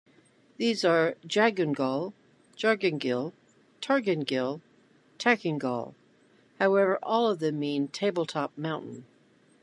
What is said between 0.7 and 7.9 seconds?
are "Jagungal, Jar-gan-gil, Tar-gan-gil, Tackingal"; however, all of them mean